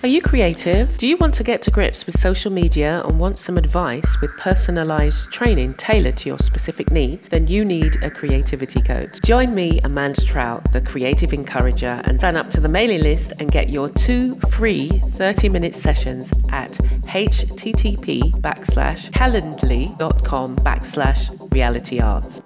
[0.00, 0.96] Are you creative?
[0.96, 4.30] Do you want to get to grips with social media and want some advice with
[4.38, 7.28] personalized training tailored to your specific needs?
[7.28, 9.20] Then you need a creativity coach.
[9.24, 13.50] Join me, Amanda Trout, the creative encourager, and sign up to the mailing list and
[13.50, 22.40] get your two free 30 minute sessions at http backslash calendly.com backslash reality arts.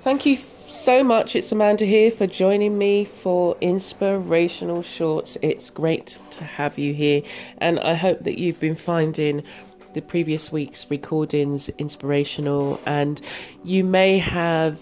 [0.00, 0.38] Thank you
[0.74, 1.36] so much.
[1.36, 5.38] It's Amanda here for joining me for Inspirational Shorts.
[5.40, 7.22] It's great to have you here,
[7.58, 9.44] and I hope that you've been finding
[9.92, 13.20] the previous week's recordings inspirational, and
[13.62, 14.76] you may have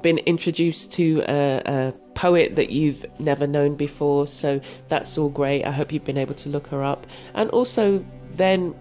[0.00, 4.26] been introduced to a, a poet that you've never known before.
[4.28, 5.64] So that's all great.
[5.64, 8.74] I hope you've been able to look her up, and also then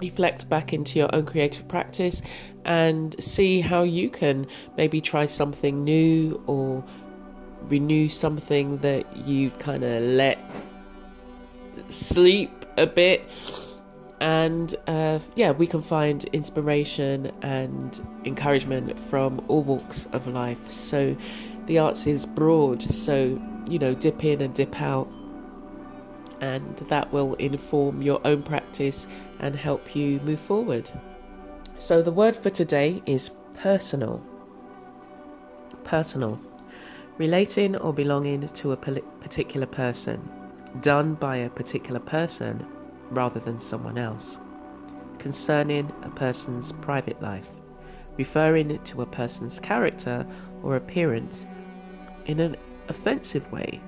[0.00, 2.22] reflect back into your own creative practice
[2.64, 6.84] and see how you can maybe try something new or
[7.62, 10.38] renew something that you kind of let
[11.88, 13.28] sleep a bit.
[14.20, 20.70] And uh, yeah we can find inspiration and encouragement from all walks of life.
[20.70, 21.16] So
[21.66, 22.82] the arts is broad.
[22.82, 25.08] So you know dip in and dip out
[26.44, 29.06] and that will inform your own practice
[29.38, 30.90] and help you move forward.
[31.78, 34.22] So, the word for today is personal.
[35.84, 36.38] Personal.
[37.16, 40.28] Relating or belonging to a particular person,
[40.82, 42.66] done by a particular person
[43.10, 44.38] rather than someone else.
[45.18, 47.48] Concerning a person's private life,
[48.18, 50.26] referring to a person's character
[50.62, 51.46] or appearance
[52.26, 52.56] in an
[52.88, 53.80] offensive way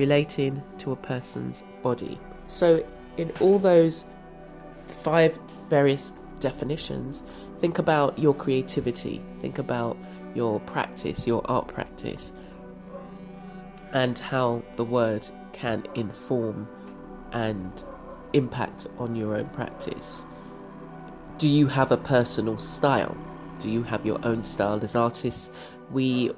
[0.00, 2.18] relating to a person's body.
[2.46, 2.82] So,
[3.18, 4.06] in all those
[5.02, 5.38] five
[5.68, 7.22] various definitions,
[7.60, 9.98] think about your creativity, think about
[10.34, 12.32] your practice, your art practice,
[13.92, 16.66] and how the word can inform
[17.32, 17.84] and
[18.32, 20.24] impact on your own practice.
[21.36, 23.16] Do you have a personal style?
[23.58, 25.50] Do you have your own style as artists?
[25.90, 26.32] We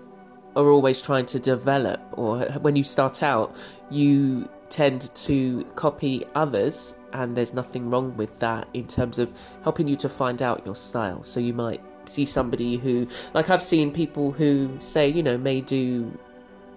[0.56, 3.56] are always trying to develop, or when you start out,
[3.90, 9.32] you tend to copy others, and there's nothing wrong with that in terms of
[9.62, 11.22] helping you to find out your style.
[11.24, 15.60] So you might see somebody who, like I've seen people who say, you know, may
[15.60, 16.18] do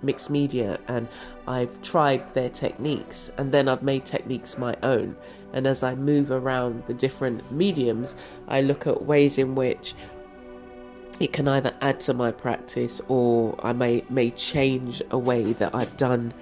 [0.01, 1.07] mixed media, and
[1.47, 5.15] I've tried their techniques, and then I've made techniques my own.
[5.53, 8.13] And as I move around the different mediums,
[8.49, 9.95] I look at ways in which
[11.19, 15.73] it can either add to my practice or I may may change a way that
[15.73, 16.33] I've done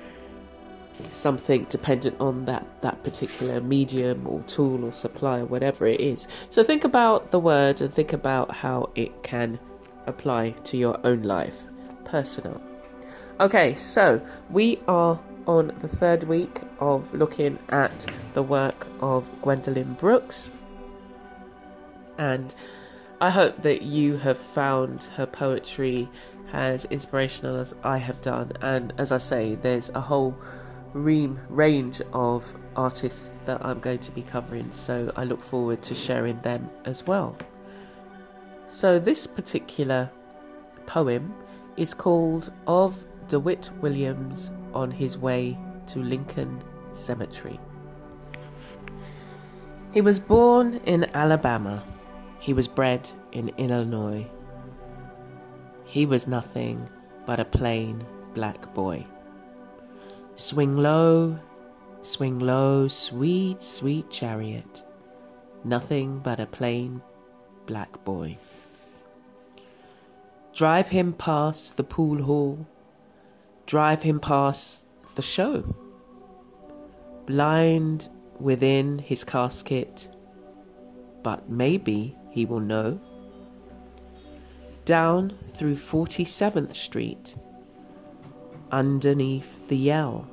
[1.11, 6.27] something dependent on that that particular medium or tool or supply or whatever it is.
[6.49, 9.59] So think about the word and think about how it can
[10.07, 11.65] apply to your own life.
[12.05, 12.61] Personal.
[13.39, 19.93] Okay, so we are on the third week of looking at the work of Gwendolyn
[19.93, 20.49] Brooks
[22.17, 22.53] and
[23.23, 26.09] I hope that you have found her poetry
[26.51, 28.51] as inspirational as I have done.
[28.59, 30.37] And as I say, there's a whole
[30.91, 32.43] ream, range of
[32.75, 37.07] artists that I'm going to be covering, so I look forward to sharing them as
[37.07, 37.37] well.
[38.67, 40.11] So, this particular
[40.85, 41.33] poem
[41.77, 45.57] is called Of DeWitt Williams on His Way
[45.87, 46.61] to Lincoln
[46.93, 47.57] Cemetery.
[49.93, 51.85] He was born in Alabama
[52.43, 54.27] he was bred in Illinois.
[55.85, 56.89] He was nothing
[57.25, 59.05] but a plain black boy.
[60.35, 61.39] Swing low,
[62.01, 64.83] swing low, sweet, sweet chariot.
[65.63, 67.01] Nothing but a plain
[67.65, 68.37] black boy.
[70.53, 72.67] Drive him past the pool hall.
[73.65, 74.83] Drive him past
[75.15, 75.73] the show.
[77.25, 80.09] Blind within his casket,
[81.23, 82.99] but maybe he will know.
[84.85, 87.35] Down through 47th Street,
[88.71, 90.27] underneath the L,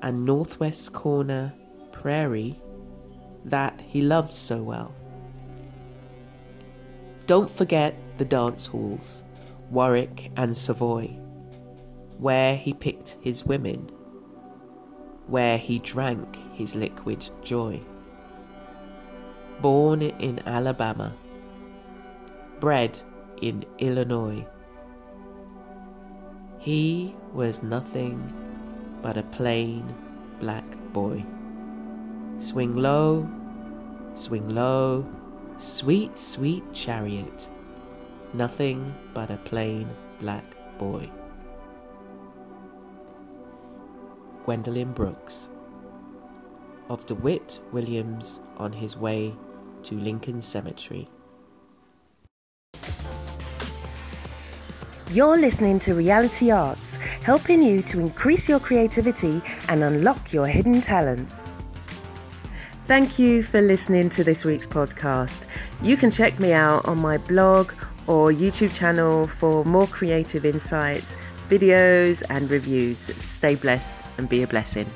[0.00, 1.52] and Northwest Corner
[1.92, 2.58] Prairie
[3.44, 4.94] that he loved so well.
[7.26, 9.22] Don't forget the dance halls,
[9.70, 11.08] Warwick and Savoy,
[12.18, 13.90] where he picked his women.
[15.28, 17.80] where he drank his liquid joy.
[19.62, 21.14] Born in Alabama,
[22.58, 22.98] bred
[23.40, 24.44] in Illinois,
[26.58, 28.18] he was nothing
[29.02, 29.94] but a plain
[30.40, 31.24] black boy.
[32.38, 33.30] Swing low,
[34.14, 35.06] swing low,
[35.58, 37.48] sweet, sweet chariot,
[38.34, 39.88] nothing but a plain
[40.18, 41.08] black boy.
[44.44, 45.50] Gwendolyn Brooks.
[46.88, 49.36] Of DeWitt Williams on his way
[49.84, 51.08] to Lincoln Cemetery.
[55.10, 60.80] You're listening to Reality Arts, helping you to increase your creativity and unlock your hidden
[60.80, 61.52] talents.
[62.86, 65.46] Thank you for listening to this week's podcast.
[65.82, 67.72] You can check me out on my blog
[68.06, 71.16] or YouTube channel for more creative insights,
[71.48, 73.00] videos, and reviews.
[73.22, 74.86] Stay blessed and be a blessing.